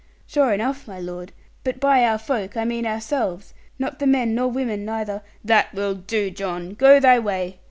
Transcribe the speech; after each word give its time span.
'Sure 0.25 0.51
enough, 0.51 0.87
my 0.87 0.99
lord; 0.99 1.31
but 1.63 1.79
by 1.79 2.03
our 2.03 2.17
folk, 2.17 2.57
I 2.57 2.65
mean 2.65 2.87
ourselves, 2.87 3.53
not 3.77 3.99
the 3.99 4.07
men 4.07 4.33
nor 4.33 4.47
women 4.47 4.83
neither' 4.83 5.21
'That 5.45 5.75
will 5.75 5.93
do, 5.93 6.31
John. 6.31 6.73
Go 6.73 6.99
thy 6.99 7.19
way. 7.19 7.59